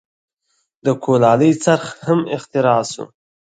د 0.85 0.87
کولالۍ 1.03 1.51
څرخ 1.63 1.87
هم 2.07 2.19
اختراع 2.35 2.81
شو. 2.91 3.05